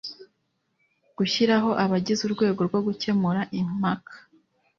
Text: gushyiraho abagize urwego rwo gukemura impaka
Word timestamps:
gushyiraho 1.17 1.69
abagize 1.83 2.21
urwego 2.23 2.61
rwo 2.67 2.79
gukemura 2.87 3.41
impaka 3.59 4.13